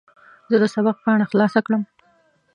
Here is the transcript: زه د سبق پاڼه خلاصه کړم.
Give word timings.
زه 0.49 0.55
د 0.61 0.63
سبق 0.75 0.95
پاڼه 1.03 1.25
خلاصه 1.31 1.59
کړم. 1.65 1.81